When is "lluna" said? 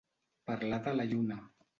1.11-1.37